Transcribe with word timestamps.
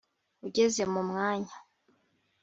ugeze 0.47 0.81
mu 0.93 1.01
mwanya, 1.09 1.55